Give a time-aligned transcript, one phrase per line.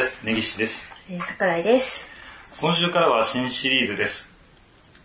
[0.00, 0.24] です。
[0.24, 0.88] 根岸です。
[1.10, 2.08] えー、桜井です。
[2.58, 4.30] 今週からは新シリーズです。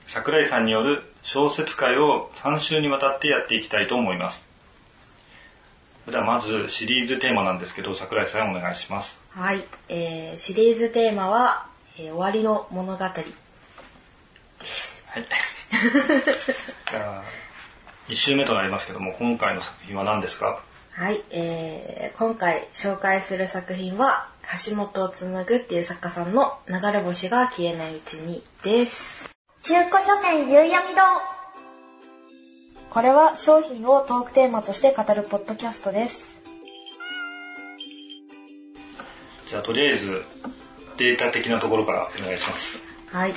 [0.08, 4.48] 桜井さんによる小説会を3週にわたってやっていきたいと思います。
[6.10, 9.20] ではまずシリーズテーマなんですけど、桜井さんお願いします。
[9.32, 9.66] はい。
[9.90, 11.68] えー、シリーズテーマは、
[12.00, 13.06] えー終わりの物語
[14.60, 15.04] です。
[15.08, 15.26] はい。
[16.90, 17.24] じゃあ、
[18.08, 20.62] 1週目となりますけども、今回の作品は何ですか？
[20.94, 21.22] はい。
[21.32, 24.30] えー、今回紹介する作品は、
[24.68, 29.30] 橋本紡っていう作家さんの流れ星が消えないうちにです。
[29.64, 31.02] 中古書店夕闇堂
[32.92, 36.36] これは商品をトークテーマとして語るポッドキャストです。
[39.48, 40.24] じゃあとりあえず
[40.98, 42.80] データ的なところからお願いします。
[43.12, 43.34] はい。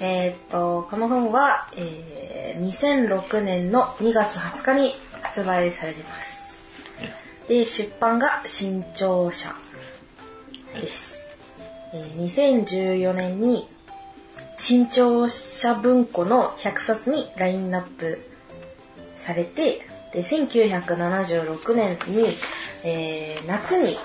[0.00, 6.62] えーっと、この本は、えー、2006年の2月20日に発売されています。
[7.48, 9.54] で、出版が新潮社
[10.78, 11.28] です。
[11.92, 13.66] えー2014年に
[14.56, 18.20] 新潮社文庫の100冊にラインナップ
[19.16, 19.80] されて、
[20.12, 22.24] で、1976年に、
[22.84, 24.04] えー夏に行っ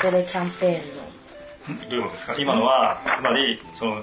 [0.00, 2.34] てるキャンペーンのんどういうことですか？
[2.38, 4.02] 今のは、つまり、その、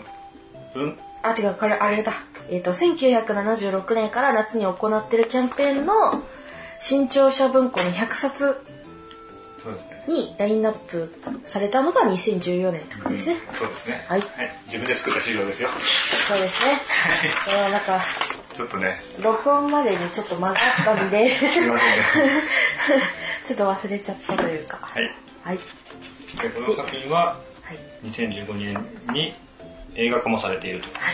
[0.74, 2.14] 文、あ、違う、これ、あれだ。
[2.50, 5.94] えっ、と、1976年から夏に行ってるキャンペーンの
[6.80, 8.56] 新潮社文庫の100冊。
[10.10, 11.14] にラインナップ
[11.46, 13.36] されたのが2014年とですね。
[13.54, 14.06] そうですね。
[14.08, 14.22] はい
[14.66, 15.70] 自分で作った資料ですよ。
[16.28, 16.72] そうですね。
[17.46, 18.00] これはなんか、
[18.54, 21.80] ちょっとね、録音までにちょっと間があったんで、すいませんね。
[23.46, 24.78] ちょっと忘れちゃったというか。
[24.82, 25.16] はい。
[25.44, 25.60] はい。
[26.40, 28.08] でこの作品ははい。
[28.08, 29.34] 2015年に
[29.96, 30.88] 映画化もされていると。
[31.00, 31.14] はい。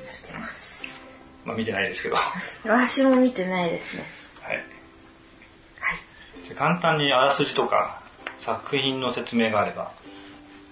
[0.00, 0.84] されてます。
[1.44, 2.16] まあ見てないですけど。
[2.16, 2.22] は
[2.64, 4.25] 私も見てないですね。
[6.54, 8.00] 簡単にあらすじとか
[8.40, 9.90] 作品の説明があれば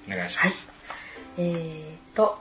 [0.07, 0.69] お願いしまはいす。。
[1.39, 2.39] えーと、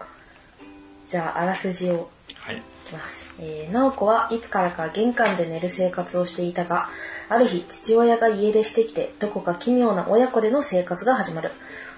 [1.08, 2.58] じゃあ、あらすじをはい。
[2.58, 3.34] いきます。
[3.40, 6.90] えー、直子はいつからか玄関で寝る生活をしていたが、
[7.30, 11.52] ある日父親が家出してきて、どこか奇妙な親子での生活が始まる。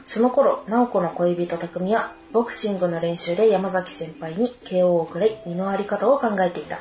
[0.05, 6.79] その頃、直子の恋人匠は、ボクシングの練習で山崎先輩に KO をくれ、身のあり方を考えていた。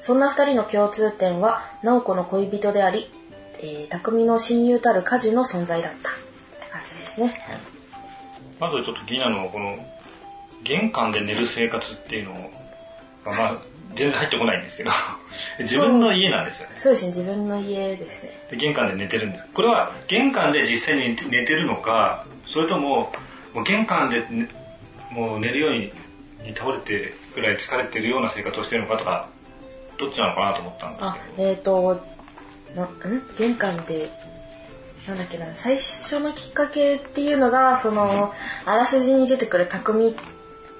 [0.00, 3.10] そんな二人の共通点は、直子の恋人であり、
[3.60, 6.10] えー、匠の親友たる家事の存在だった。
[6.10, 6.12] っ
[6.60, 7.40] て感じですね。
[8.58, 9.76] まずちょっと気になるのはこの
[10.62, 12.32] 玄関で寝る生活っていうの
[13.24, 13.62] がまあ
[13.94, 14.90] 全然入ってこないんですけど
[15.60, 16.74] 自分の家なんですよね。
[16.76, 18.30] そうですね、自分の家ですね。
[18.50, 23.12] で玄関で寝てるんですこれは玄関で実際に寝てるのかそれとも
[23.54, 24.48] もう玄関で、ね、
[25.10, 25.92] もう寝るように
[26.54, 29.28] 倒れてぐらい疲れてるような生活をしてるのかとか
[29.98, 32.15] どっちなのかなと思ったんですあけど、えっ、ー、と、
[32.76, 33.22] な、ん？
[33.36, 34.10] 玄関で、
[35.08, 38.32] なんだっけな、最初のきっかけっていうのが、その、
[38.64, 40.14] あらすじに出てくる匠、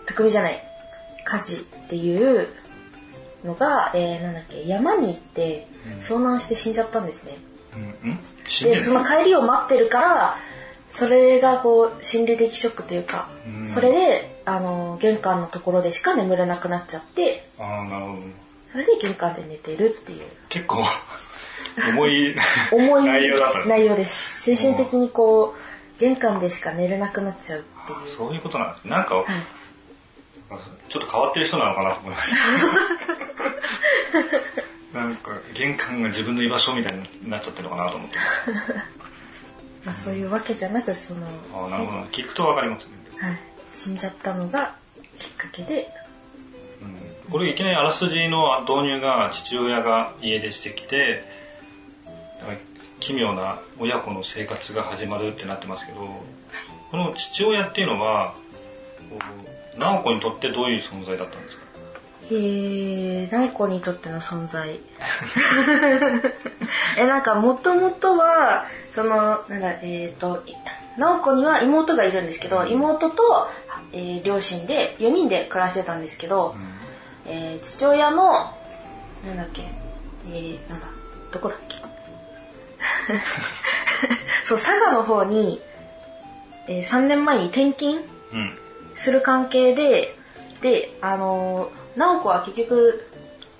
[0.06, 0.62] 匠じゃない、
[1.24, 1.58] 火事っ
[1.88, 2.48] ていう
[3.44, 5.66] のが、えー、なんだっけ、山に行って
[6.00, 7.36] 遭難して死んじゃったんですね。
[8.02, 8.18] うんうん？
[8.62, 10.36] でその帰りを待ってるから、
[10.88, 13.68] それがこう、心理的ショックというか、うん。
[13.68, 18.22] それで、あの、玄関のところでしか眠れなくなっちゃって、ああなるほど。
[18.70, 20.26] それで玄関で寝てるっていう。
[20.48, 20.84] 結構
[21.76, 22.34] 重い
[22.72, 24.42] 重い内容だった内容です。
[24.42, 28.16] 精神的にこう玄関でしか寝れなくなっちゃうっていう。
[28.16, 28.90] そういうことなんですね。
[28.90, 29.26] なんか、はい。
[30.88, 32.34] ちょっと変わってる人なのかなと思いまし
[34.92, 34.98] た。
[35.00, 38.16] なんか玄関が自分の居場所みたいになっちゃってるのかなと思って。
[39.84, 41.98] まあ、そういうわけじゃなくその、ああなるほど。
[41.98, 42.06] ね。
[42.12, 42.92] 聞くとわかりますね。
[43.18, 43.38] はい、
[43.72, 44.74] 死んじゃったのが
[45.18, 45.88] きっかけで。
[46.82, 47.30] うん。
[47.30, 51.24] これいきなりあらすじの導入が父親が家出してきて、
[53.00, 55.98] 奇妙な親子の生活が始まるってなってますけど、
[56.90, 58.34] この父親っていうのは、
[59.78, 61.66] 直子にとってどういう存在だったんですか？
[62.30, 64.78] へえ直子にとっての存在。
[66.98, 70.54] えなんかもともとはそのなんだえっ、とい
[70.98, 73.48] 直子には妹がいるんですけど妹と、
[73.92, 76.56] えー両親で4人で暮らしてたんですけど、
[77.26, 79.62] えー父親のなんだっけ
[80.28, 80.86] えー、なんだ
[81.32, 81.75] どこだっけ？
[84.44, 85.60] そう佐賀の方に、
[86.68, 88.58] えー3年前に転勤うん。
[88.96, 90.16] する関係で
[90.62, 93.08] であのー直子は結局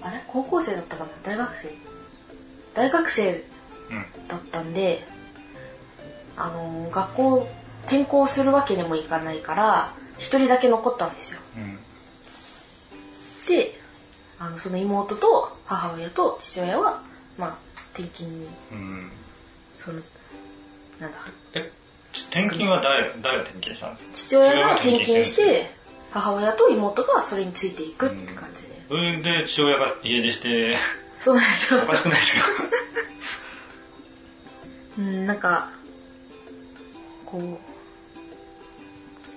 [0.02, 0.22] あれ？
[0.28, 1.10] 高校生だったかな？
[1.22, 1.70] 大学生？
[2.74, 3.44] 大学生
[3.90, 4.28] うん。
[4.28, 5.06] だったんで
[6.36, 7.48] あのー学校
[7.86, 11.78] 転校するわけにもいかないから一人だけ残ったんですようん。
[13.46, 13.78] で
[14.38, 17.00] あのその妹と母親と父親は
[17.38, 17.54] まあ
[17.94, 19.10] 転勤にうん。
[19.86, 20.00] その
[21.00, 21.18] なんだ？
[21.54, 21.70] え、
[22.12, 24.12] 転勤は誰誰が転勤したんですか？
[24.14, 25.70] 父親が転勤して
[26.10, 30.76] 母親と妹がそれについていくって感じで、それで父親が家出して
[31.20, 31.82] そうなんですよ。
[31.82, 32.62] おかしくないですか？
[34.98, 35.70] うんなんか
[37.26, 37.58] こう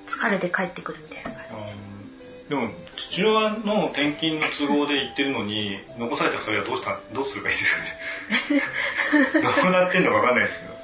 [0.10, 2.50] 疲れて帰ってくるみたいな感じ。
[2.50, 7.90] でも父親の転勤の都合で行ってるのに残された2人はどうしたどうすればいいですかね？
[9.64, 10.80] どうなってんのか分かんないですけど。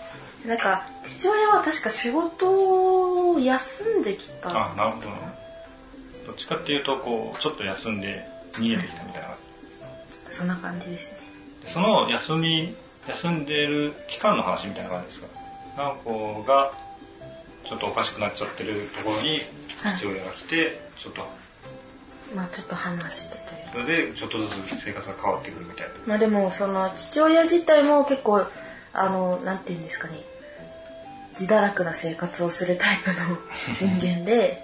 [0.49, 4.49] なんか父親は確か仕事を休んできた。
[4.49, 5.09] あなるほど。
[5.09, 5.15] な
[6.27, 9.29] どっちかっていうとこうちょっと休んで逃げてきたみたいな。
[10.31, 11.19] そんな感じですね。
[11.67, 12.75] その休み
[13.07, 15.27] 休んでる期間の話みたいな感じですか？
[15.77, 16.71] 直子が
[17.67, 19.41] ちょっとおかしくなっちゃってるところに
[19.97, 21.27] 父親が来てちょっと
[22.33, 25.93] まあちょっと話してというそれでちょっとずつ生活が変わってくるみたいな。
[26.05, 28.45] まあでもその父親自体も結構
[28.93, 30.15] あのなんて言うんですかね。
[31.39, 33.37] 自堕落な生活をするタイプの
[33.99, 34.63] 人間で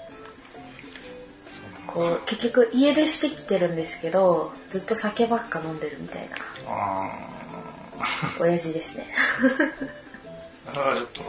[1.86, 6.38] こう結局家出してきてるんですけどずっと酒ばっか飲んでるみたいな。
[6.68, 7.10] あ
[8.40, 9.14] 親父ですね。
[10.68, 11.22] あ だからちょっと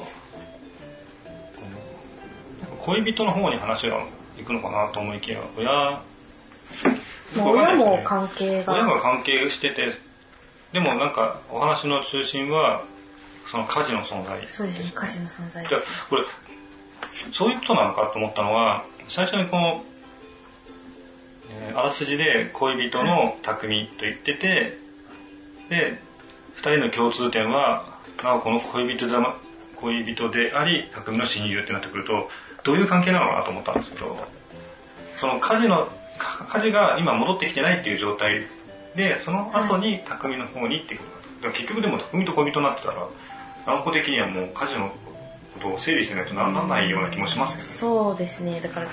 [2.83, 4.05] 恋人の方に話が
[4.37, 6.03] 行くのかなと思いきや親
[7.37, 9.93] まあ親も関関係親がが関係してて
[10.73, 12.85] でもなんかお話の中心は
[13.51, 14.49] その家事の存在。
[14.49, 15.63] そうですね歌詞の存在。
[15.63, 16.23] いやですこれ
[17.33, 19.85] そういうことなのかと思ったのは最初にこの、
[21.51, 24.79] えーあらすじで恋人の匠と言ってて
[25.69, 25.99] で
[26.57, 29.15] 2人の共通点はなおこの恋人で
[29.77, 32.31] 恋人であり匠の親友ってなってくると
[32.65, 34.17] どういう関係なのかなと思ったんですけど
[35.19, 38.43] その家事のか家事が今戻ってきてないっていう状態
[38.95, 41.05] でその後に匠の方に行ってくる
[41.37, 43.07] だから結局でも匠と恋人になってたら
[43.67, 44.89] 直子的にはもう家事の
[45.55, 47.75] ことを整理してないとならないような気もしますけどね。
[47.75, 48.61] そうですね。
[48.61, 48.93] だからだ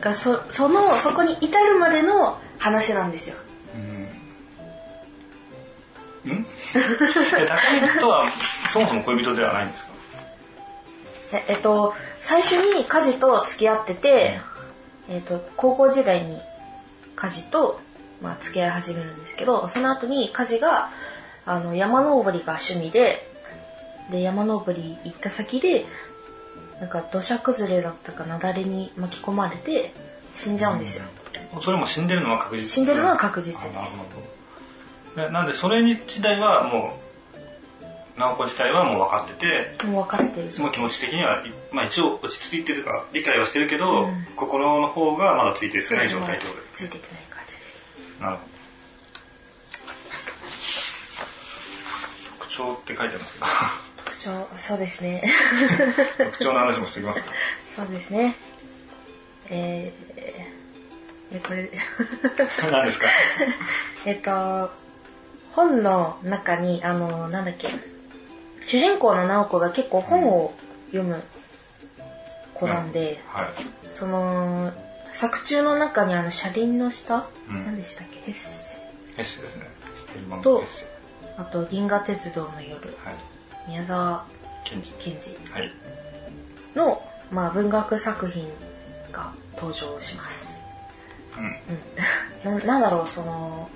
[0.00, 3.36] からそそのそこに至るまでの話なんですよ。
[6.26, 6.46] うん。
[6.72, 8.26] 匠とは
[8.72, 9.92] そもそも恋人ではないんですか？
[11.34, 14.40] ええっと最初に家事と付き合ってて、
[15.08, 16.40] えっと、高校時代に
[17.16, 17.80] 家事と、
[18.22, 20.90] まあ、付き合い始めるんですけどその後に家事が
[21.46, 23.28] あの山登りが趣味で
[24.10, 25.86] で山登り行った先で
[26.80, 29.94] なんか土砂崩れだったか雪崩に巻き込まれて
[30.32, 31.04] 死んじゃうんですよ、
[31.62, 32.64] それも死んでるのは確実。
[32.66, 33.78] 死んでるのは確実です。
[33.78, 34.04] あなるほ
[35.16, 35.22] ど。
[35.22, 37.03] でなんでそれ自体はもう
[38.16, 39.34] 直子自体はもう分かって
[39.78, 40.52] てもう分かってる。
[40.52, 44.26] その気持ち的には、いまあ、一応落ち着いてるとか理解はしてるけど、うん。
[44.36, 48.20] 心の方がまだついてない状態ってことですついていない感じです。
[48.22, 48.48] なるほど。
[52.38, 53.44] 特徴って書いてますけ
[54.04, 55.22] 特徴そうですね。
[56.18, 57.26] ど特徴の話もしておきますか。
[57.76, 58.34] そうですね。
[59.50, 61.68] えーえこれ。
[62.70, 63.08] 何ですか？
[64.06, 64.70] えっと
[65.52, 67.68] 本の中にあのなんだっけ
[68.66, 70.52] 主人公の直子が結構本を
[70.86, 71.22] 読む
[72.54, 73.46] 子なんで、はい。
[73.90, 74.72] その
[75.12, 77.64] 作中の中にあの車輪の下、うん。
[77.64, 78.20] 何でしたっけ？
[78.20, 78.78] ヘッセ。
[79.16, 79.64] エッセですね。
[80.42, 80.64] と
[81.36, 82.74] あと銀河鉄道の夜。
[83.04, 83.14] はい。
[83.68, 84.24] 宮沢
[84.64, 85.36] ケンジ賢治。
[85.52, 85.72] はい。
[86.74, 88.48] の、まあ、文学作品
[89.12, 90.56] が登場します。
[91.36, 91.56] うん。
[92.46, 93.68] うん、 ななんだろうその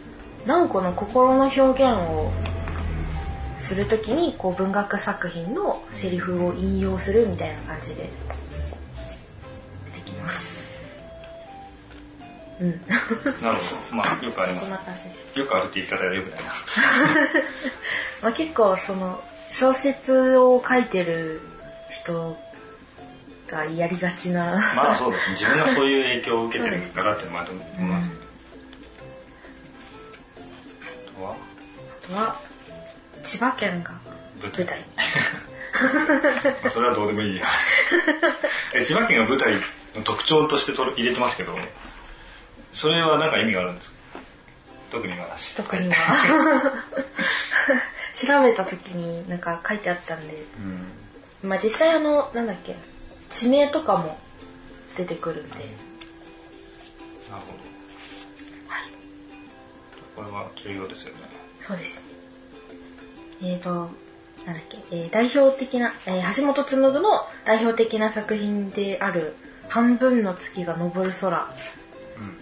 [0.47, 2.31] 直子の心の表現を
[3.59, 8.09] するときにこう文学作品のセリフを引用するみたいな感じで
[9.95, 10.59] 出てきます。
[12.61, 12.71] うん。
[12.71, 13.97] なるほど。
[13.97, 14.67] まあよくあります。
[15.33, 16.45] すよくあるって言い方はよくないな。
[18.23, 21.41] まあ、結構その小説を書いてる
[21.91, 22.37] 人
[23.49, 25.33] がやりがちなまあそうですね。
[25.33, 28.23] 自分がそういう影響を受けてるからっていうのもあると思いますけど、
[31.19, 31.33] あとは？
[31.33, 32.48] あとは
[33.29, 33.91] 千葉県が
[34.43, 34.81] 舞台。
[36.63, 37.45] まあそれはどうでもいいや。
[38.75, 39.61] え千葉県が舞台の
[40.03, 41.55] 特徴としてと入れてますけど
[42.73, 43.97] それは何か意味があるんですか？
[44.93, 45.55] 特にはなし。
[45.57, 46.73] 特には。
[48.15, 50.35] 調べた時になんか書いてあったんで。
[51.43, 51.51] うん。
[51.51, 52.77] まあ実際あのなんだっけ
[53.29, 54.19] 地名とかも
[54.97, 57.59] 出てくるんで、なるほど。
[58.69, 58.83] はい、
[60.17, 61.21] これは重要ですよね。
[61.61, 62.03] そうです
[63.43, 63.91] えーと
[64.47, 69.37] なんだっけ、えー代表的な、えー橋本紡の代表的な作品である
[69.69, 71.47] 「半分の月が昇る空」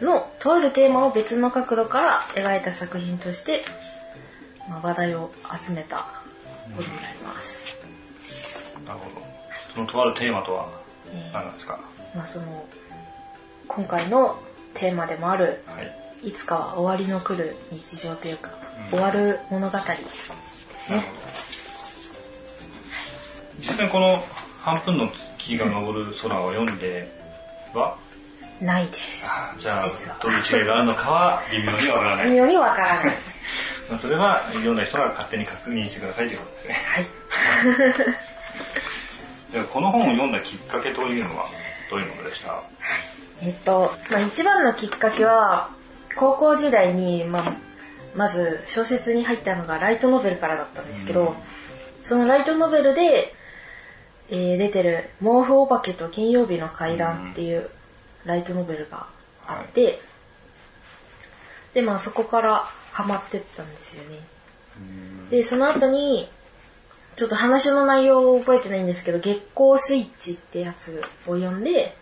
[0.00, 3.62] のとあるテーマを別の角度から描いた作品として、
[4.68, 5.30] まあ、話題を
[5.62, 6.06] 集めた
[6.74, 7.76] 本になります。
[8.86, 9.26] なるほど。
[9.74, 10.68] そのとあるテーマとは
[11.12, 11.78] えー何なんですか、
[12.14, 12.64] まあその
[13.68, 14.40] 今回の
[14.74, 16.28] テーマでもあるはい。
[16.28, 18.50] いつかは終わりの来る日常というか、
[18.92, 18.98] うん。
[18.98, 19.78] 終わる物語
[23.60, 24.24] 実際この
[24.62, 27.08] 「半分の月が昇る空」を読んで
[27.74, 27.96] は
[28.60, 29.26] ないです。
[29.28, 29.82] あじゃあ
[30.22, 33.16] どういう違いがあるのかは微妙にわからない、よりわからない。
[33.90, 36.60] まあ、それは読んだ人が勝手に確認してくださいということで。
[36.62, 37.06] すねはい。
[39.52, 41.46] じゃあこの本を読んだきっかけというのは
[41.90, 42.54] どういうものでした？
[43.42, 45.68] えっと、まあ、一番のきっかけは
[46.16, 47.42] 高校時代に、まあ、
[48.16, 51.34] まず小説に入ったのがライトノベルからだったんですけど、うん
[52.06, 53.34] そのライトノベルで、
[54.30, 57.68] えー出てる「毛布お化けと金曜日の怪談」っていう
[58.24, 59.08] ライトノベルが
[59.44, 59.98] あって、
[61.74, 64.20] でまあそこからハマってったんですよね。
[65.30, 66.30] でその後に
[67.16, 71.96] ちょっと話の内容を覚えてないんですけど「月光スイッチ」ってやつを読んで、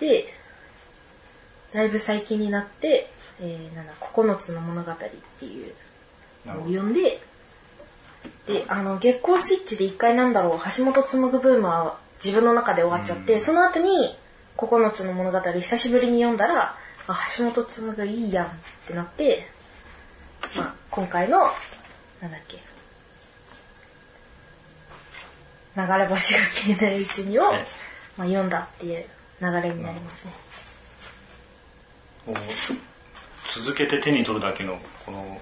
[0.00, 0.32] で
[1.74, 4.96] だいぶ最近になって「えーなんだ9つの物語」っ
[5.38, 5.74] ていう
[6.46, 7.20] のを読んで
[8.46, 13.40] であの月光スイッチで一回なんだろう橋本紡ブームは自分の中で終わっちゃって、うん。
[13.40, 14.16] その後に
[14.56, 16.76] 「9つの物語」久しぶりに読んだら
[17.06, 18.50] あ橋本紡いいやんっ
[18.86, 19.46] てなって、
[20.56, 21.50] まあ、今回の
[22.20, 22.62] なんだっけ
[25.76, 27.64] 流れ星が消えないうちにを、はい
[28.16, 29.04] まあ、読んだっていう
[29.40, 30.32] 流れになりますね。
[33.52, 35.40] 続けて手に取るだけのこの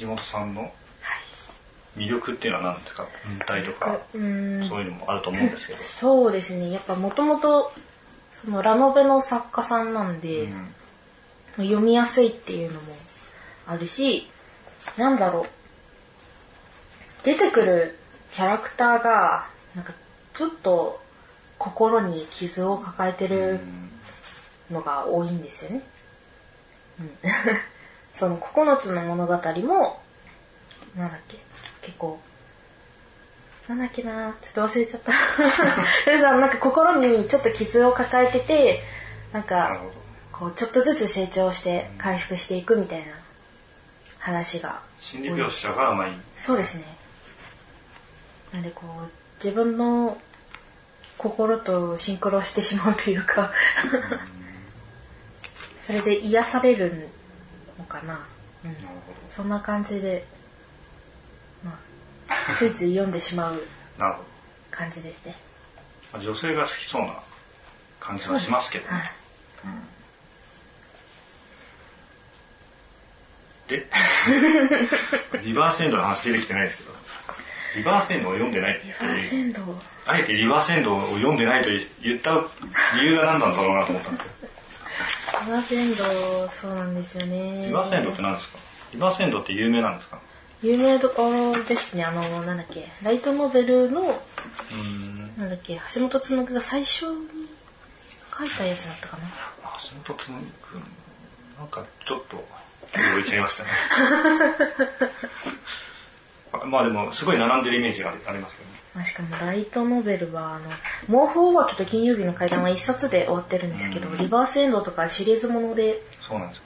[0.00, 0.72] 橋本さんの
[1.96, 3.06] 魅力っていうのは何ですか？
[3.26, 6.70] 文体とかそういうのもあると思うんですけど、 そうですね。
[6.70, 7.72] やっぱもともと
[8.32, 10.74] そのラノベの作家さんなんで、うん。
[11.58, 12.92] 読みやすいっていうのも
[13.66, 14.30] あるし
[14.98, 15.46] なんだろう。
[17.24, 17.98] 出てくる
[18.32, 19.94] キャラクターがなんか
[20.34, 21.00] ちょっと
[21.58, 23.60] 心に傷を抱えてる
[24.70, 25.80] のが多いんですよね。
[27.00, 27.10] うん、
[28.14, 30.02] その9つの物語も
[30.96, 31.38] なんだっけ？
[31.82, 32.18] 結構
[33.68, 35.12] なんだっけなちょっと忘れちゃった。
[36.10, 38.82] ルさんなんか心にちょっと傷を抱えてて
[39.32, 39.80] なんか
[40.32, 43.12] こうちょっとずつ成長して回復していくみたいな
[44.18, 46.20] 話が心理描写がまあいい。
[46.36, 46.84] そうですね。
[48.52, 49.10] なんでこう
[49.44, 50.16] 自分の
[51.18, 53.50] 心とシンクロしてしまうというか
[55.86, 57.08] それで癒される
[57.78, 58.26] のかな、
[58.64, 60.26] うん、なるほそんな感じで、
[61.64, 61.78] ま
[62.28, 64.24] あ、 ついつい読んでしまうどなるほ
[64.72, 65.34] 感じですね。
[66.20, 67.22] 女性が好きそうな
[68.00, 68.92] 感じはしますけどね。
[68.92, 69.06] はい。
[73.68, 73.86] で
[75.42, 76.96] リバースエンドの話出てきてないですけど。
[77.76, 79.62] リバースエンドを読んでないってリバースエンド。
[80.04, 81.70] あえてリバースエンドを読んでないと
[82.02, 82.44] 言った
[82.96, 84.32] 理由が何なんだろうなと思ったんですよ。
[84.42, 84.45] リ
[85.48, 87.66] バースエンドそうなんですよね。
[87.66, 88.58] リバースエンドって何ですか？
[88.92, 90.18] リバースエンドって有名なんですか？
[90.62, 92.04] 有名どころですね。
[92.04, 95.32] あのなんだっけライトノベルのうーん。
[95.38, 97.26] なんだっけ橋本紬が最初に
[98.38, 99.22] 書いたやつだったかな。
[100.04, 100.82] 橋本紬君
[101.58, 102.36] なんかちょっと
[103.12, 103.70] 置いちゃいましたね。
[106.66, 110.70] まあでもすごい並んでるイメージがありありますけどねまあしかもライトノベルはあの
[111.26, 114.18] 「毛布お化けと金曜日の階段」は一冊で終わってるんですけど、うん。
[114.18, 116.64] リバースエンドとかシリーズものでそうなんですよ。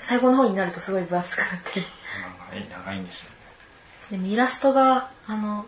[0.00, 1.80] 最後の方になるとすごい分厚くなって
[2.50, 3.30] 長い長いんですよ
[4.10, 5.64] でもイラストがあの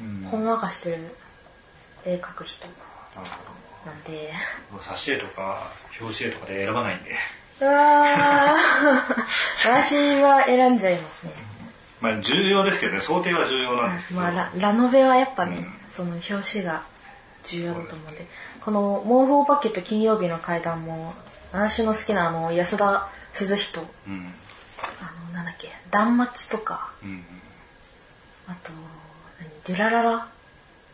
[0.00, 0.24] うん。
[0.30, 1.14] ほんわかしてる
[2.06, 2.66] 絵描く人
[3.84, 4.32] なんで。
[4.72, 5.70] 挿絵とか
[6.00, 7.14] 表紙絵とかで選ばないんで。
[7.60, 8.56] うわー。
[9.84, 11.47] 私は選んじゃいますね
[12.00, 15.66] まあ重要ですけどね想定は重要なんですけど、まあララノベはやっぱね、うん。
[15.90, 16.28] その表
[16.60, 16.84] 紙が
[17.44, 18.26] 重要だと思うんで。
[18.60, 21.14] この「毛布お化けと金曜日の階段も」
[21.52, 24.34] 私の好きなあの安田鈴人うん。
[25.00, 27.24] あのなんだっけ断末とかうん
[28.46, 28.70] あと
[29.40, 30.28] 何デュラララ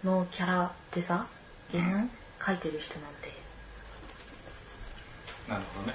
[0.03, 1.27] のキャラデザ
[1.73, 3.33] イン、描いてる人なんで。
[5.49, 5.95] なるほどね。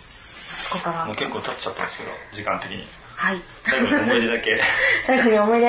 [0.00, 1.04] そこから。
[1.06, 2.84] もう結構経っちゃったんですけど時間的に
[3.22, 3.40] はい。
[3.64, 4.60] 最後に思い出だけ。
[5.06, 5.66] 最後に思い出。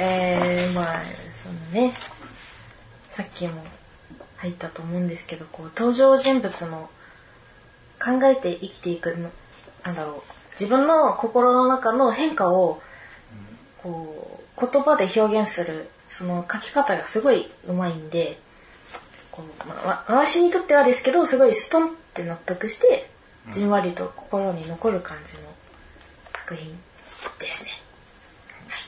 [0.00, 1.00] えー、まあ
[1.42, 1.54] その
[1.86, 1.94] ね
[3.10, 3.64] さっきも
[4.36, 6.90] 入ったと思うんですけどこう登場人物の
[7.98, 9.30] 考えて生きていくの
[9.82, 10.60] なんだろう。
[10.60, 12.82] 自分の心の中の変化を
[13.78, 18.38] こう言葉で表現するその書き方がすごいうまいんで
[19.30, 23.08] こう、まあわ、私にとってはですけどすごいストンって納得して
[23.52, 25.44] じんわりと心に残る感じの
[26.34, 26.78] 作品
[27.38, 27.70] ですね。
[28.68, 28.80] はい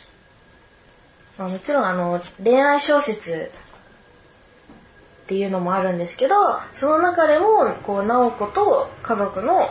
[1.39, 3.51] まあ、もちろんあの恋愛小説
[5.25, 6.35] っていうのもあるんですけど
[6.73, 9.71] その中でもこう直子と家族の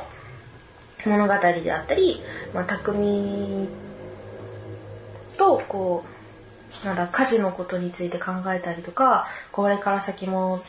[1.05, 2.21] 物語であったり、
[2.53, 3.67] まあ、匠
[5.37, 6.03] とこ
[6.83, 10.61] うなんだ家事のことについて考えたりとかこれから先も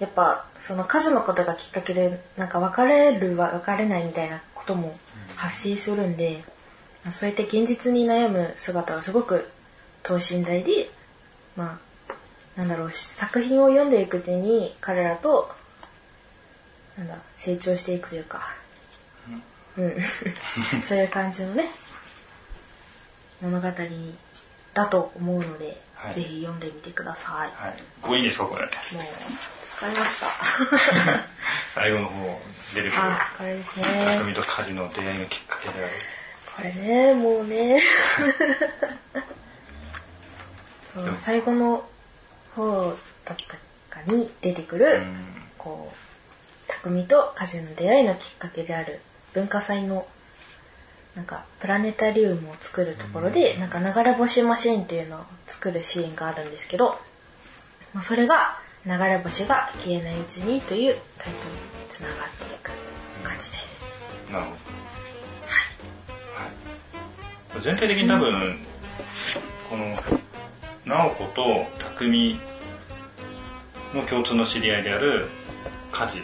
[0.00, 4.96] やっぱその家事のことがきっかけでなんか別れるは別れないみたいなことも
[5.36, 6.42] 発生するんで、
[7.12, 9.48] そうやって現実に悩む姿がすごく
[10.02, 10.90] 等身大で
[11.56, 15.50] まあなんだろう作品を読んでいくうちに彼らと
[16.96, 18.54] なんだ成長していくというか、
[19.76, 19.96] うん、
[20.82, 21.68] そういう感じのね
[23.40, 23.68] 物語
[24.72, 27.50] だと思うので、はいぜひ読んでみてください。
[27.56, 27.74] はい。
[28.02, 28.62] これいいんですかこれ。
[28.62, 30.26] もう疲れました。
[31.74, 32.40] 最後の方
[32.74, 33.02] 出てくる。
[33.02, 33.84] あ、これですね。
[34.18, 35.92] 匠と家事の出会いのきっかけである。
[36.56, 37.80] これね、もうね。
[40.94, 41.88] そう最後の
[42.54, 43.56] 方だった
[44.02, 45.16] かに出てくる、うん
[45.58, 45.96] こう、
[46.70, 49.00] 匠と家事の出会いのきっかけである
[49.32, 50.06] 文化祭の
[51.14, 56.98] なんかプラネタリウムを作るところで、なんか流れ星マシーンっていうのを作るシーンがあるんですけど、
[57.92, 61.56] まあ、それが流れ星が消えないうちにというタイトルに
[61.88, 62.70] つながっていく
[63.22, 64.32] 感じです。
[64.32, 64.83] なるほど。
[67.54, 67.62] はい。
[67.62, 68.58] 全体的に多分、
[69.70, 69.96] この、
[70.84, 72.38] 直子と匠
[73.94, 75.28] の共通の知り合いである
[75.92, 76.22] 家事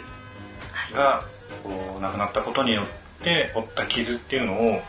[0.95, 1.23] が、
[1.63, 4.81] こう、亡くなったことによって負った傷っていうのを、はい。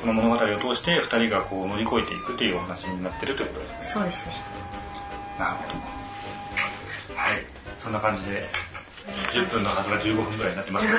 [0.00, 3.92] この物語を通して二人がこう乗り越えていくというお話になってるということです。
[3.94, 4.34] そうですね。
[5.38, 7.16] なるほど。
[7.16, 7.42] はい。
[7.80, 8.44] そんな感じで、
[9.32, 10.98] 10分のはずが15分ぐらいになってますけど。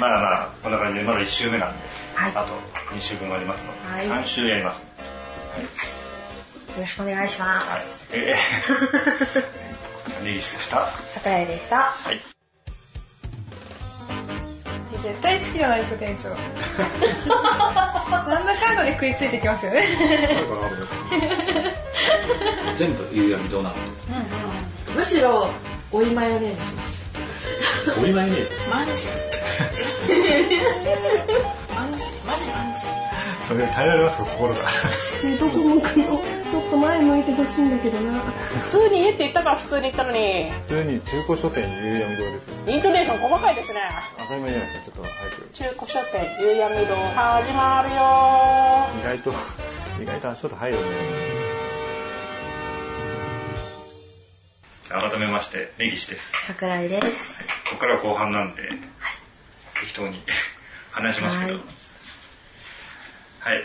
[0.00, 1.78] まあまあ、こんな感じで、まだ1週目なんで、
[2.14, 2.48] はいあと
[2.94, 4.78] 2週分ありますので、はい3週やります。
[4.80, 4.84] よ
[6.80, 8.06] ろしくお願いしまはいす。。
[8.12, 10.78] えー、ネギスでした。
[10.80, 11.92] は桜井でした。
[12.12, 12.20] い。
[15.02, 16.38] 絶対好きじゃないですか店長なん
[17.74, 19.84] だかんだで食いついてきますよね
[22.76, 23.74] 全部夕闇堂なの？
[24.96, 25.48] むしろ、
[25.90, 27.08] おいマヨネーズします。
[27.98, 28.38] お見舞いね
[28.70, 28.96] マジマ
[31.96, 32.82] ジマジマジ
[33.46, 34.60] それ耐えられますか、心が。
[35.40, 36.22] どこ向くの？
[36.50, 42.54] ちょっと前向いてほしいんだけどな普通に家って言ったから普通に言ったのに普通に中古書店夕闇堂ですよ。
[42.66, 43.80] イントネーション細かいですね
[44.18, 45.48] 当たり前じゃないですか、ちょっと早く。
[45.52, 47.96] 中古書店夕闇堂始まるよ
[49.00, 49.32] 意外と、
[50.02, 51.47] 意外と足音入るね。
[54.88, 56.32] 改めまして、ネギシです。
[56.46, 57.46] 桜井です。
[57.46, 58.70] ここからは後半なんで、
[59.80, 60.22] 適当に
[60.92, 61.52] 話しますけど。
[61.52, 61.78] はい
[63.40, 63.64] はい。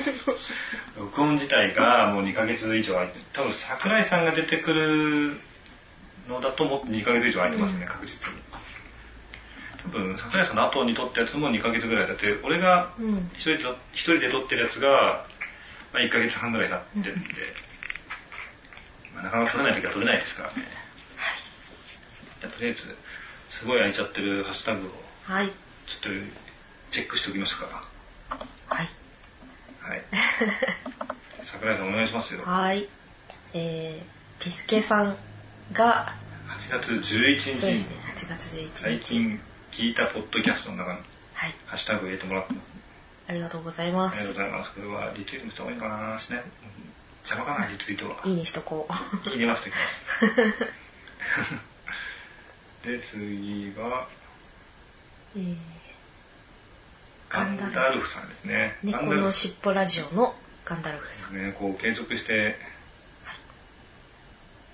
[0.96, 5.36] 録音自体がもう2ヶ月以上空いて多分桜井さんが出てくる
[6.28, 8.38] のだともっと2ヶ月以上空いてますね、確実に。
[9.82, 13.30] 多分桜井さんの後に撮ったやつも2ヶ月ぐらいだって、俺がうん。
[13.34, 15.26] 一人で撮一人で撮ってるやつが、
[15.92, 17.34] まあ、1ヶ月半ぐらい経ってるんで、
[19.14, 20.68] まあ、なかなか撮れない時は撮れないですからね。
[22.40, 22.96] じゃあとりあえず、
[23.50, 24.90] すごい空いちゃってるハッシュタグを
[25.24, 25.48] はい。
[25.48, 25.54] ちょっ
[26.00, 26.08] と
[26.90, 28.76] チェックしておきますから。
[28.76, 28.88] はい。
[29.80, 30.02] はい。
[31.44, 32.42] 桜井さんお願いしますよ。
[32.44, 32.88] はい。
[33.54, 35.16] えー、ピスケさん
[35.72, 36.14] が、
[36.48, 38.70] 8月11日ね、8月11日。
[38.74, 39.40] 最近
[39.72, 40.98] 聞いたポッドキャストの中に
[41.34, 41.54] はい。
[41.66, 42.64] ハッシュタグ入れてもらってます。
[43.26, 44.34] ありがとうございまありがとうす。
[44.34, 44.70] ございます。
[44.72, 46.42] これはリツイートした方がいいのかなしない
[47.24, 48.20] 邪魔かなリツイートは。
[48.24, 49.28] いいにしとこう。
[49.28, 49.78] 入れましたきま
[52.82, 52.88] す。
[52.88, 54.06] で、次が、
[55.36, 55.56] えー、
[57.28, 58.78] ガンダルフさんですね。
[58.84, 60.34] ガ猫のしっぽラジオの
[60.64, 61.36] ガンダルフさん。
[61.36, 62.56] ね、こう継続して、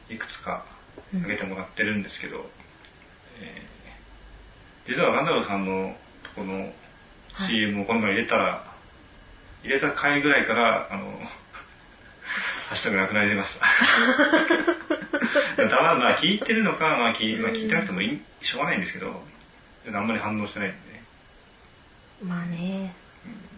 [0.08, 0.64] いくつか
[1.14, 2.50] 上げてもらってるんですけど、
[3.40, 3.70] えー
[4.90, 6.72] 実はガンダルフさんのとこの
[7.46, 8.64] CM をこの前入れたら、
[9.62, 11.04] 入れた回ぐらいから、あの、
[12.68, 13.66] ハッシュタグなくなりました。
[15.68, 19.22] たままあ聞いてるのか、まあ聞い,、まあ、聞いてなくてもいいしょうがないんですけど、
[19.92, 20.78] あんまり反応してないんで、
[22.22, 22.94] まあね、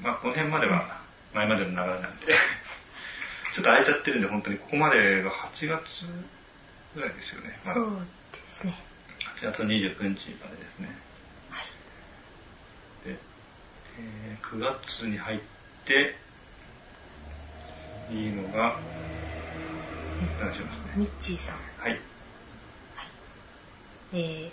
[0.03, 1.01] まあこの辺までは
[1.35, 2.27] 前までの流れなんで、
[3.53, 6.07] ちょっと空いちゃってるんで、本当にここまでが8月
[6.95, 7.59] ぐらいですよね。
[7.65, 8.75] まだそうですね。
[9.37, 10.89] 8月29日までですね。
[13.05, 13.17] で、
[13.99, 15.41] えー9月に入っ
[15.87, 16.19] て、
[18.11, 18.77] いいのが、
[20.41, 20.93] お願いしますね。
[20.97, 21.57] ミッチーさん。
[21.79, 22.01] はい。
[24.15, 24.51] えー、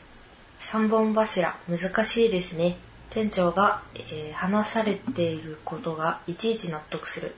[0.59, 2.77] 三本柱、難しいですね。
[3.09, 7.35] 店長が、えー話されていることがいちいち納得する。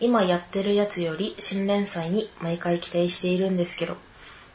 [0.00, 3.96] 今やってるやつより新連載に毎回期待しているんですけど、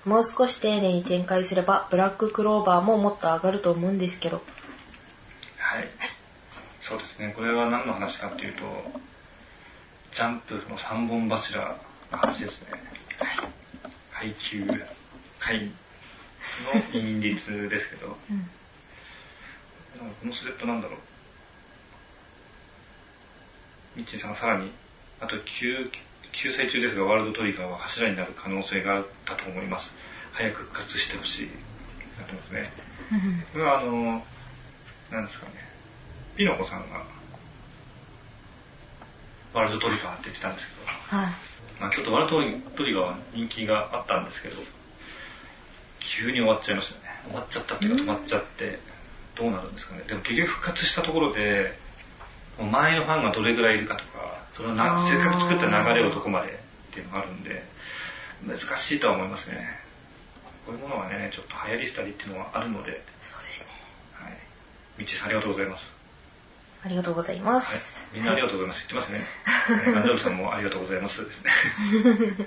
[0.06, 4.42] もう少し丁寧に展開すれば、ブラッククローバーももっと上がると思うんですけど、
[5.58, 5.90] はい。
[6.82, 7.34] そうですね。
[7.36, 8.64] これは何の話かっていうと、
[10.18, 11.62] ジャンプの三本柱
[12.12, 12.70] の話ですね。
[14.10, 14.66] 配給
[15.38, 15.72] 会の
[16.92, 20.98] 因率ですけど、なんかこのスレッドなんだろう。
[23.96, 24.72] ミッチーさんがさらに、
[25.22, 25.92] あと9、
[26.32, 29.94] 救済中ですが、ワールドトリガーは柱になる可能性があったと思います。
[30.32, 31.50] 早く復活してほしい。
[32.18, 32.72] なってますね。
[33.54, 34.26] これはあの、
[35.12, 35.52] なんですかね。
[36.36, 37.04] ピノコさんが、
[39.54, 41.28] ワールドトリガーって言ってたんですけど、はい。
[41.80, 44.56] まあ、ちょっとワールドトリガーは人気があったんですけど、
[46.00, 47.08] 急に終わっちゃいましたね。
[47.28, 48.80] 終わっちゃったっていうか止まっちゃって、
[49.36, 50.04] どうなるんですかね。
[50.08, 51.78] でも結局復活したところで、
[52.60, 56.54] 前のファンがどれぐらいいるかとか、それをなせっかく作った流れをどこまでっ
[56.92, 57.64] ていうのがあるんで、
[58.46, 59.80] 難しいとは思いますね。
[60.66, 63.68] こういうものはね、ちょっと流行りしたりっていうのはあるので、そうですね。
[64.14, 64.38] はい。
[64.98, 65.97] みちさんありがとうございます。
[66.84, 68.06] ありがとうございまはいす。。
[68.14, 68.88] みんなありがとうございます。
[68.90, 69.26] 言ってますね。
[69.86, 71.52] え ーガンダルさんもありがとうございますですね。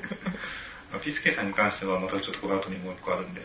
[0.93, 3.41] まあ、ピースケさんに関してはまたちょっとこの後にもう一個あるんで。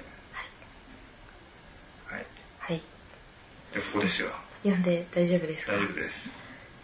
[2.05, 2.25] はい。
[2.59, 2.81] はい。
[3.73, 4.29] で、ここですよ。
[4.63, 5.73] 読んで大丈夫ですか？
[5.73, 6.29] 大丈夫です。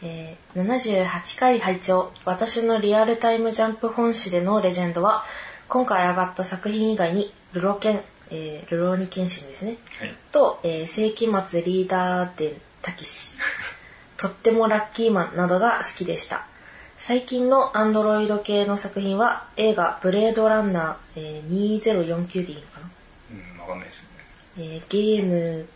[0.04, 0.64] えー
[1.08, 5.26] 78回拝聴私のリアルタイムジャンプ本誌でのレジェンドは
[5.70, 10.16] 今回上がった作品以外にルロケン、えールローニケンシンですねはい。
[10.32, 13.38] と、えー世紀末リーダー伝たけし
[14.21, 16.45] とってもラッキーマンなどが好きでした
[16.99, 22.88] 最近のアンドロイド系の作品は映画「ブレードランナー、えー2049」でいいのかな？
[23.31, 24.07] うん、わかんないですね。
[24.57, 25.67] えーゲーム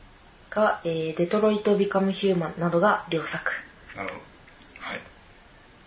[0.51, 3.51] が、えーデトロイト・ビカム・ヒューマンなどが良作。
[3.95, 4.21] なるほど。
[4.81, 4.99] はい。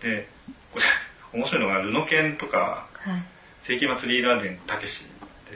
[0.01, 0.27] で、
[0.73, 0.85] これ、
[1.39, 3.23] 面白いのが、ルノケンとか、はい。
[3.63, 5.05] 世紀末リーダー伝たけし、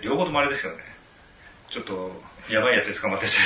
[0.01, 0.79] 両方ともあれですよね。
[1.69, 3.31] ちょっと、やばいやつで捕まってた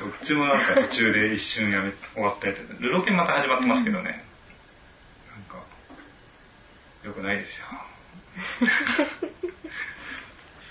[0.00, 2.58] どっちもなんか途中で一瞬やめ、終わったやつ。
[2.80, 4.24] ルロケンまた始まってますけどね。
[5.30, 5.62] なんか、
[7.04, 7.66] よくないですよ。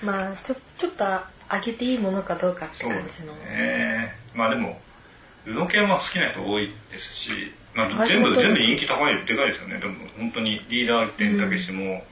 [0.03, 1.05] まあ、ちょ、ちょっと
[1.51, 3.51] 上げていいものかどうかってそうです感じの。
[3.51, 4.15] ね。
[4.33, 4.81] まあでも、
[5.45, 9.79] ルノケンは好きな人多いですし、まあ、はい全部、全部人気高い、でかいですよね。
[9.79, 12.03] でも本当にリーダー伝たけしも、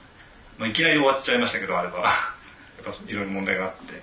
[0.56, 1.98] まあいきなり終わっちゃいましたけど、あれば。
[2.78, 4.02] やっぱいろいろ問題があって。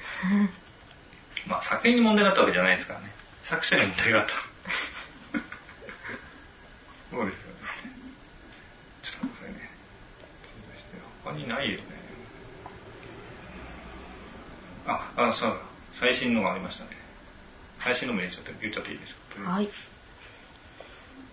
[1.47, 3.11] まあ作品に問題があったわけじゃないですからね。
[3.43, 4.33] 作者に問題があった。
[7.11, 7.57] そうですよね。
[9.03, 9.69] ちょっと待ってくださいね。
[11.23, 11.85] 他にないよね。
[14.87, 15.55] あ、あ、そうだ。
[15.99, 16.89] 最新のがありましたね。
[17.79, 19.49] 最新のも言っちゃって、言っちゃっていいですか？
[19.51, 19.69] はい。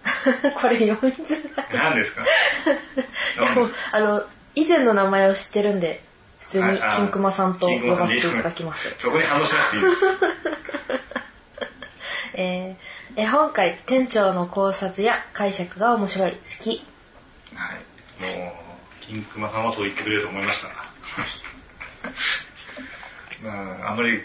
[0.61, 1.67] これ読みづらい。
[1.75, 2.25] 何ですか？
[2.25, 6.12] でも、あの、以前の名前を知ってるんで、普
[6.53, 8.95] 通に金熊さんと呼ばせていただきます。
[8.99, 10.03] そこに反応しなくていいです。
[12.35, 16.87] えー、絵本会店長の考察や解釈が面白い、好き。
[17.55, 17.79] はい。
[18.23, 18.53] もう、
[19.01, 20.69] 金熊さんはそう言ってくれると思いました。
[23.45, 24.23] まあ、あんまり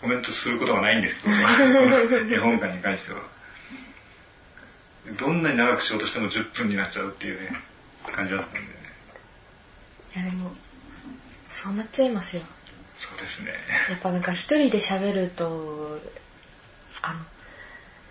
[0.00, 1.34] コメントすることはないんですけど、
[2.34, 3.20] 絵本館に関しては。
[5.18, 7.60] どんなに長くしようとしても10分になっちゃうっていうね、
[8.12, 8.66] 感じだったんでね。
[10.16, 10.52] いやでも、
[11.50, 12.42] そうなっちゃいますよ。
[12.96, 13.50] そうですね。
[13.90, 15.98] やっぱなんか一人で喋ると、
[17.02, 17.18] あの、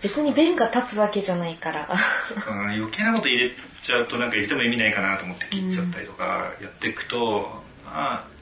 [0.02, 1.88] 別に弁が立つわけじゃないから。
[2.48, 3.50] うん余計なこと入れ
[3.82, 8.40] ちゃうとなんか入れても意味ないかなと思って切っちゃったりとかやっていくと、まあ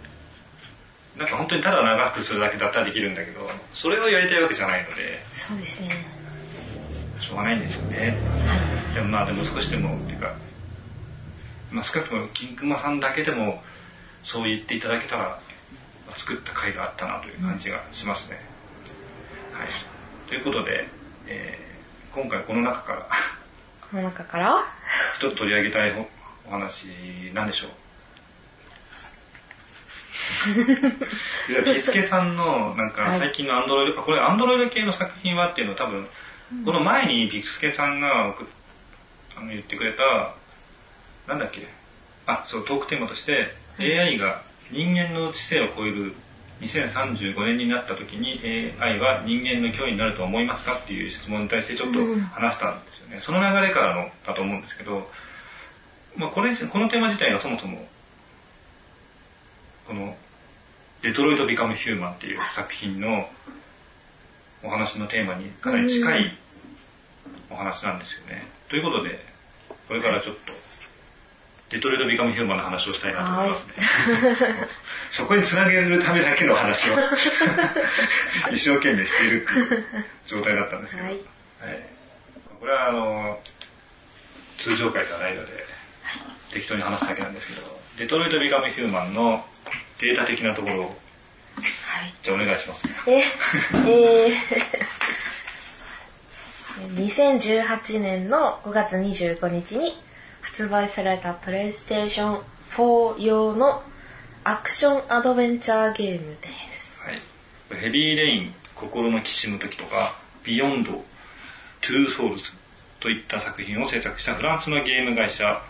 [1.19, 6.07] なんか本当にただ長くするだけだったらできるんだけどそれをやりたいわけじゃないのでそうですね。
[7.21, 8.17] しょうがないんですよね
[8.95, 10.35] でもまあでも少しでもっていうか、
[11.71, 13.63] まあ、少なくとも金熊さんだけでも
[14.25, 15.23] そう言っていただけたら
[16.07, 18.41] まあ作った甲斐があったなという感じがしますね、
[19.53, 19.69] はい。
[20.29, 20.89] ということで、
[21.27, 21.69] えー
[22.11, 23.07] 今回この中から
[23.91, 24.65] この中から？
[25.19, 26.09] 一つ取り上げたいお
[26.49, 26.87] お話
[27.35, 27.71] なんでしょう。
[31.53, 33.19] いやピスケさんのなんかはい。
[33.19, 36.09] 最近のアンドロイド、これアンドロイド系の作品はっていうのは多分、
[36.65, 38.35] この前にピスケさんが
[39.37, 40.35] あの言ってくれた
[41.29, 41.67] なんだっけ？
[42.27, 46.15] あそうトークテーマとして AI が人間の知性を超える
[46.61, 48.41] 2035年になった時に
[48.81, 51.99] AI は人間の脅威になると思いますかっていう質問に対してちょっと
[52.33, 55.09] 話したんですよね、その流れからのだと思うんですけど、
[56.17, 57.87] まあ、これこのテーマ自体がそもそも
[59.87, 60.17] この
[61.03, 63.31] 「デトロイト・ビカム・ヒューマン」っていう作品の
[64.63, 66.37] お話のテーマにかなり近い
[67.49, 68.47] お話なんですよね。
[68.69, 69.25] ということで
[69.87, 70.53] これからちょっと
[71.71, 73.75] デトロイト・ビカム・ヒューマンの話をしたいなと思いますね。
[75.11, 76.95] そこにつなげるためだけの話を。
[78.53, 79.87] 一生懸命しているっていう
[80.27, 81.15] 状態だったんですけど、はい。
[81.15, 81.89] はい。
[82.61, 83.41] これはあの
[84.59, 85.65] 通常回ではないので
[86.53, 89.47] 適当に話すだけなんですけどデトロイト・ビカム・ヒューマンの
[90.01, 91.01] データ的なところを
[91.61, 92.15] はい。
[92.23, 96.95] じゃあお願いしますえ、えー、
[97.41, 100.01] 2018年の5月25日に
[100.51, 102.43] 発売されたプレイステーション
[102.77, 103.83] 4用の
[104.45, 107.01] アクションアドベンチャーゲームです。
[107.05, 112.53] はい、ヘビーレイン心のきしむ時とかビヨンドトゥーソウルズ
[113.01, 115.63] といった作品を制作したフランスのゲーム会社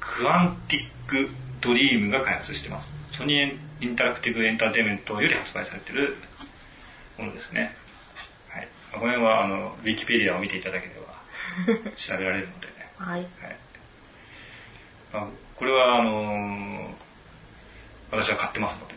[0.00, 2.92] クアンティックドリームが開発してます。
[3.12, 6.16] ソニーインタラクティブエンターテインメントより発売されている
[7.18, 7.74] ものですね、
[8.48, 12.68] はい、この辺はあのウィキペディアを見ていただければ調べられるので、
[12.98, 13.20] はい。
[13.20, 13.26] はい。
[13.30, 13.69] ま
[15.12, 16.90] あ、これはあのー
[18.12, 18.94] 私は買ってますので。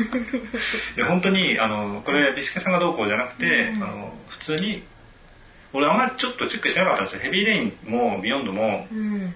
[0.96, 4.82] いや本当にあのこれビスケさんがどうこうじゃなくて、あの普通に
[5.72, 7.20] 俺あんまりちょっとチェックしてなかったんですよ。
[7.20, 9.34] ヘビーレインもビヨンドも、うん。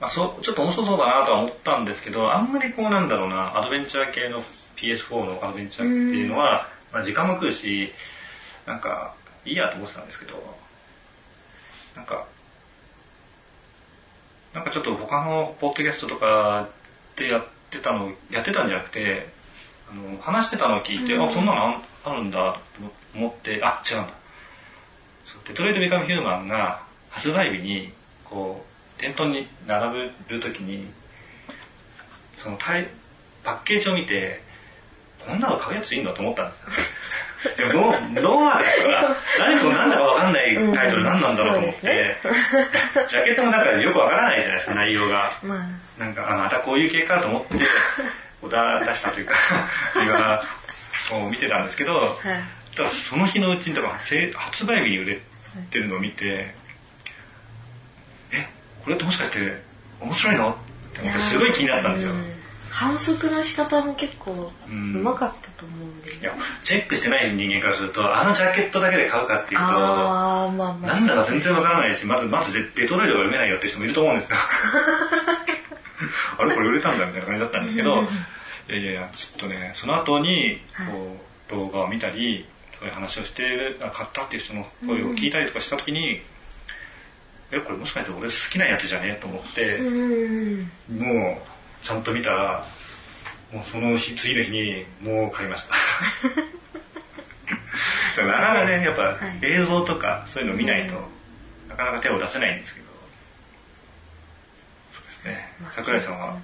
[0.00, 4.44] まあ、そうちょっと面白そうだなとは思ったんですけどあんまりこうなんだろうなアドベンチャー系の
[4.76, 7.90] PS4 のアドベンチャーっていうのは、まあ、時間も食うし
[8.66, 9.14] なんか
[9.46, 10.58] いいやと思ってたんですけど
[11.96, 12.26] なんか
[14.56, 16.66] なんかちょっと他のポッドキャストとか
[17.14, 19.28] でやってたのやってたんじゃなくて
[19.90, 22.58] あの話してたのを聞いて、あそんなのああるんだと
[23.14, 24.14] 思ってあ違うんだ。
[25.26, 27.92] そうデトロイト・ビカム・ヒューマンが発売日に
[28.24, 30.86] こう店頭に並ぶる時に
[32.38, 32.72] そのパ
[33.44, 34.40] ッケージを見て
[35.26, 36.66] こんなの買うやついいんだと思ったんですよ
[37.56, 42.16] でもローローマだから何これなんだかわかんないタイトル何なんだろうと思って、
[43.08, 45.30] ジャケットの中でよくわからないじゃないですか内容が。
[45.42, 47.58] まあ、なんかあまたこういう系かと思って
[48.40, 49.34] こうだ出したというか
[51.10, 52.16] 今を見てたんですけど、はい。
[52.74, 53.98] ただその日のうちにだか
[54.34, 55.20] 発売日に売れ
[55.70, 56.54] てるのを見て、
[58.32, 58.46] え
[58.84, 59.62] これってもしかして
[60.00, 60.50] 面白いの？
[60.50, 60.54] っ
[60.94, 62.35] て思ってすごい気になったんですよ、うん
[62.76, 66.14] 反則の仕方も結構ううんまかったと思うんで。
[66.14, 66.30] いや
[66.62, 70.94] チェックしてない人間からするとあのジャケットだけで買うかっていうとああ、まあまあ。
[70.94, 74.36] なんだか全然わからないしまずまずデデトロイトが読めないよっていう人もいると思うんですよ
[76.38, 78.06] あれこれ売れたんだみたいな感じだったんですけどい
[78.68, 80.60] やいやいやちょっとねその後に
[80.92, 81.16] こ
[81.48, 82.46] う動画を見たり
[82.78, 86.20] そういう話をして買ったっていう人の声を聞いたりとかした時に、
[87.50, 90.70] えこれもしかして俺好きなやつじゃねえと思って、うん。
[90.90, 91.55] もう
[91.86, 92.64] ちゃんと見たら
[93.52, 95.76] もうその日次の日にもう買いました。
[98.26, 100.94] なかなかねやっぱ映像とかそういうの見ないと、
[101.68, 102.86] なかなか手を出せないんですけど。
[104.94, 105.52] そうですね。
[105.70, 106.36] 桜井さんは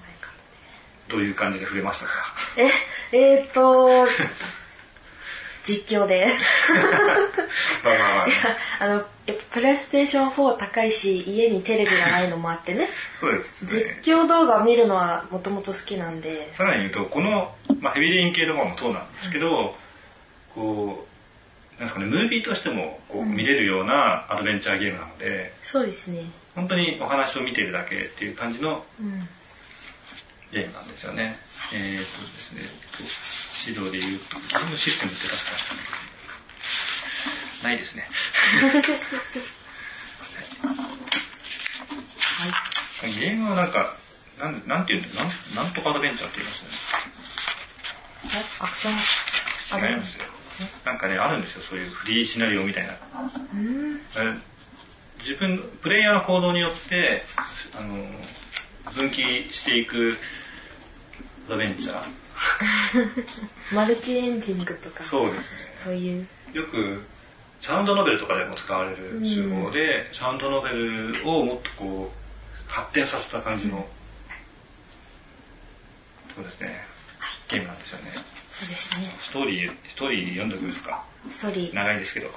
[1.08, 2.12] どういう感じで触れましたか？
[3.12, 4.06] え、えーと、
[5.64, 6.28] 実況で。
[7.84, 8.26] まあまあまあ
[8.80, 12.88] あの、やっぱプレイステーション4高いし、家にテレビがないのもあってね、
[13.20, 19.74] そうですね実況動画を見るのはもともと好きなんで、さらに言うとこの、まあ、ヘビーレイン系とかもそうなんですけど、
[20.54, 21.06] こ
[21.78, 26.24] うなんですかねムービーとしてもこう見れるようなアドベンチャーゲームなので、そうですね。
[26.54, 29.28] 本当にお話を見ているだけっていう感じのうん。
[30.52, 31.36] ゲームなんですよね。
[31.72, 32.04] えー、とで
[32.38, 32.60] すね、
[33.64, 35.42] 指導で言うと、ゲームシステムって確か
[37.62, 38.08] ないですね。
[43.00, 43.96] はい、ゲームはなんか、
[44.40, 45.22] なんなんていうんだ
[45.54, 46.72] なんなんとかアドベンチャーって言いましたね。
[48.34, 48.94] えアクション、
[49.82, 50.24] あ違いますよ。
[50.84, 52.92] なんかね、あるんですよ、そういうフリーシナリオみたいな。
[52.92, 52.96] え
[55.20, 57.24] 自分、プレイヤーの行動によって、
[57.76, 58.06] あの、
[58.92, 60.18] 分岐していく
[61.46, 62.21] アドベンチャー。
[63.72, 65.74] マルチエンディングとか、そうですね。
[65.84, 66.26] そういう。
[66.52, 67.04] よく、
[67.60, 73.86] サウンドノベルとかでも使われる手法で、サウンドノベルをもっとこう、発展させた感じの、
[76.34, 76.84] そうですね、
[77.48, 78.10] ゲームなんですよね。
[78.52, 79.16] そうですね。
[79.22, 81.02] ストーリー、ストーリー読んでおくんですか？
[81.32, 81.74] ストーリー。
[81.74, 82.30] 長いですけど。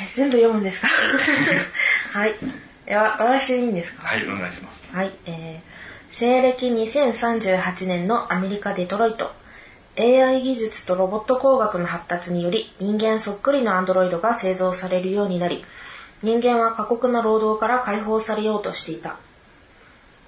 [0.00, 0.88] え全部読むんですか？
[2.12, 2.34] はい。
[2.86, 4.06] えわ私いいんですか？
[4.08, 4.96] はい、お願いします。
[4.96, 5.73] はい、えー、
[6.16, 9.32] 西暦2038年のアメリカ・デトロイト。
[9.98, 15.64] AI 技術とロボット工学の発達により人間そっくりのアンドロイドが製造されるようになり、
[16.22, 19.16] 人間は過酷な労働から解放されようとしていた。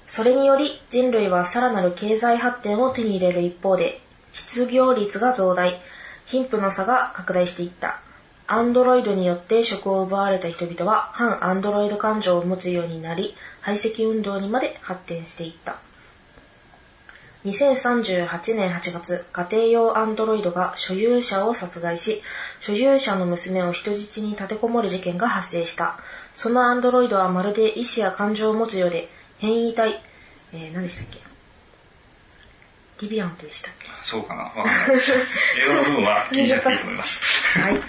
[0.09, 4.01] それにより人類はさらなる経済発展を手に入れる一方で、
[4.33, 5.81] 失業率が増大、
[6.25, 8.01] 貧富の差が拡大していった。
[8.49, 15.79] アンドロイドによって職を奪われた人々は反アンドロイド感情を持つようになり、排斥運動にまで発展していった。
[17.45, 22.23] 2038年8月、家庭用アンドロイドが所有者を殺害し、
[22.61, 25.99] 所有者の娘を人質に立てこもる事件が発生した。
[26.33, 30.01] そのアンドロイドはまるで意志や感情を持つようで、変異体、
[30.53, 31.19] えー、何でしたっけ？
[33.01, 33.89] ディビアントでしたっけ？
[34.05, 34.77] そうかなわかんない。
[35.65, 37.59] 英語の部分は気にしなくていいと思います。
[37.59, 37.81] はい。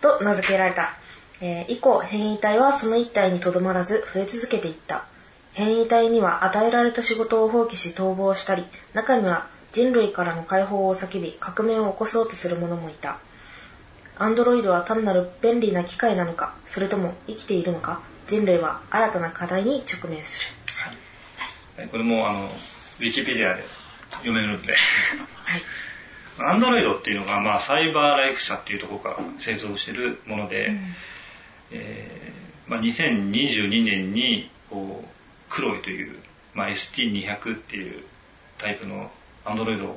[0.00, 0.94] と名付けられた。
[1.42, 5.04] えー以降、変異体はその一体にとどまらず増え続けていった。
[5.56, 13.18] 変異体には与えられた仕事を放棄し逃亡したり、中には人類からの解放を叫び革命を起こそうとする者もいた。
[14.18, 20.50] アンドロイドは単なる便利な機械なのか、それとも生きているのか、人類は新たな課題に直面する。
[20.76, 23.64] はいこれもあの、ウィキペディアで
[24.10, 24.74] 読めるんで。
[25.44, 25.62] はい。
[26.38, 30.70] アンドロイドっていうのが、まあ、サイバーライフ社っていうところから製造してるもので、
[31.70, 35.15] えーまあ、2022年にこう
[35.48, 36.16] クロイという、
[36.54, 38.04] まあ、ST200 っていう
[38.58, 39.10] タイプの
[39.44, 39.96] アンドロイド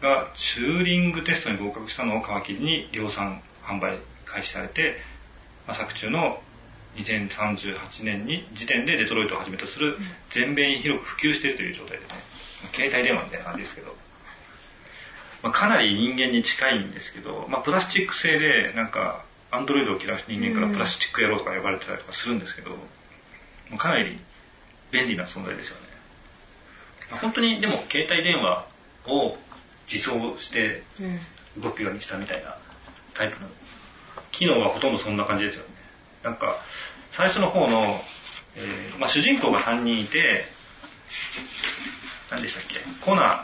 [0.00, 4.96] がチューリングテストに合格したのを皮切りに量産販売開始されて、
[5.66, 6.40] まあ、作中の
[6.96, 9.96] 2038年に時点でデトロイトをはじめとする
[10.30, 12.16] 全米に広く普及しているという状態ですね
[12.72, 13.94] 携帯電話みたいな感じですけど、
[15.42, 22.99] まあ、かなり人間に近いんですけど、まあ、プラスチック製でなんかアンドロイドを嫌う人間からプラスチック野郎とか呼ばれてたりとかするんですけど、まあ
[23.78, 24.18] かなり
[24.90, 25.82] 便利な存在ですよね。
[27.10, 28.66] まあ本当にでも携帯電話
[29.06, 29.36] を
[29.86, 31.20] 実装してうん。
[31.58, 32.54] 動くようにしたみたいな
[33.12, 33.48] タイプの
[34.30, 35.70] 機能はほとんどそんな感じですよね。
[36.22, 36.56] なんか
[37.10, 38.00] 最初の方の、
[38.54, 40.44] えーまあ、主人公が3人いて
[42.30, 42.76] 何でしたっけ？
[43.04, 43.40] コナー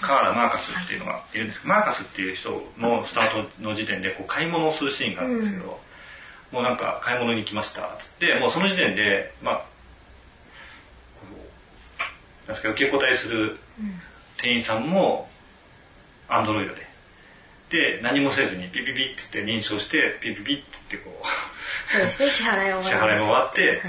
[0.00, 5.80] カーラマーカスっていうのがいるんですけどマーカスっていう人のスタートの時点でこう買い物をするシーンがあるんですけど、
[6.52, 7.82] もうなんか買い物に来ました。
[7.82, 9.62] っつってもうその時点でまあこ
[11.32, 13.58] うなんですか受け答えする
[14.38, 15.28] 店員さんも
[16.28, 16.88] アンドロイドで。
[17.70, 21.26] で何もせずにピピピッつって認証してピピピッつってこう
[21.92, 22.92] そうですね、支払いを終
[23.26, 23.80] わって、はい。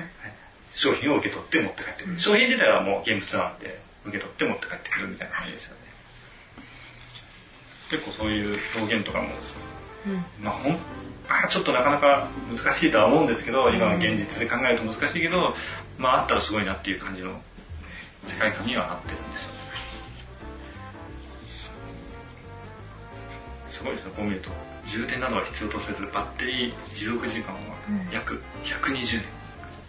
[0.73, 5.81] 商品を受け取って持って帰ってくる、商品自体はもう現物なんで受け取って持って帰ってくるみたいな感じですよね、
[7.89, 9.29] 結構そういう表現とかも、
[10.41, 10.79] まあほん
[11.31, 15.55] まあちょっとなかなか難しいとは思うんですけど今の現実で考えると難しいけど、
[15.97, 17.31] まああったらすごいなっていう感じの
[18.27, 19.51] 世界観にはなってるんですよ。
[23.71, 24.49] すごいですねこう見ると。
[24.87, 27.59] 充電などは必要とせずバッテリー持続時間は
[28.11, 29.23] 約120年、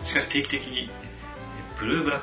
[0.05, 0.89] しかし定期的に
[1.81, 2.23] ブルーブラッ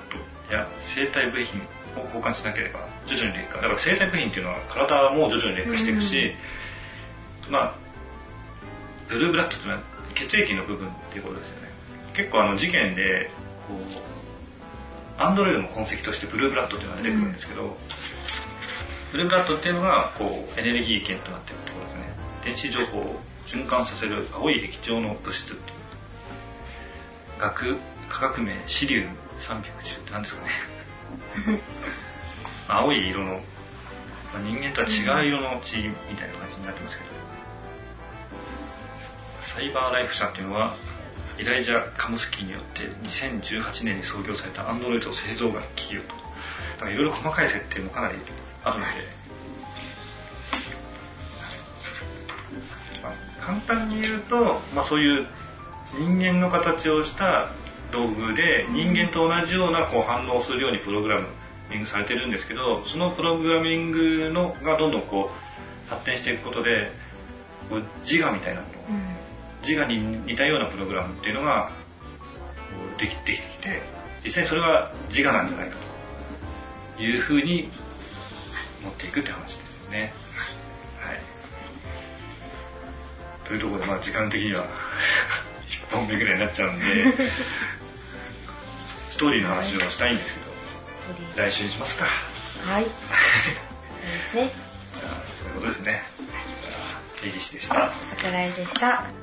[0.50, 1.60] ドや生体部品
[2.02, 3.56] を交換しなければ徐々に劣化。
[3.56, 6.32] だから生体部品っていうのは体も徐々に劣化していくし、
[7.50, 7.89] まあ
[9.10, 9.80] ブルーブラッドってのは
[10.16, 11.70] 血液の部分っていうことですよね。
[12.14, 13.30] 結構あの事件で
[13.68, 17.78] こうアンドロイドの痕跡としてブルーブラッドっていうのが出てくるんですけど、
[19.12, 22.14] ブルーブラッドっていうのがこうエネルギー源となっているところですね。
[22.46, 25.58] 電子情報を循環させる青い液状の物質
[27.40, 27.78] 学
[28.10, 29.64] 化学名シリウム310っ
[30.06, 30.52] て何ですかね。
[32.68, 33.40] 青い色の、ま
[34.36, 37.10] あ、人間とは違う色の血みたいな感じになってますけど、
[39.60, 40.74] サイバーライフ社っていうのは
[41.38, 46.16] イライジャ・カムスキーによって2018年に創業されたアンドロイド製造会企業と。
[46.16, 48.18] だからいろいろ細かい設定もかなり
[48.64, 48.92] あるので、
[53.04, 55.28] まあ簡単に言うと、まあ、そういう
[55.98, 57.50] 人間の形をした
[57.92, 61.20] 道具で人間と同じようなこう反応をするようにプログラ
[61.70, 65.30] ミングされてるんですけどそのプログラミングのがどんどんこ
[65.88, 66.92] う発展していくことで
[68.06, 69.19] 自我みたいなもの、
[69.62, 71.72] 自我に似たようなプログラムっていうのが
[72.98, 73.82] できてきて
[74.24, 75.78] 実際にそれは自我なんじゃないか
[76.98, 77.70] というふうに
[78.84, 80.14] 持っていくって話ですよね。
[81.00, 81.20] はい、
[83.48, 84.66] というところで、まあ、時間的には
[85.92, 86.86] 1本目ぐらいになっちゃうんで
[89.10, 90.50] ストーリーの話をしたいんですけど
[91.36, 92.06] 来週にしますか。
[92.66, 92.86] はい。
[94.34, 94.54] そうですね。
[94.94, 96.04] じゃあそういうことですね。
[96.62, 97.92] じゃあ根岸でした。
[98.10, 99.19] 桜井でした。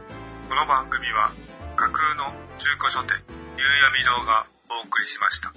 [0.49, 1.33] この番組は
[1.75, 3.17] 架空の中古書店
[3.59, 5.53] 夕闇堂がお送りしました。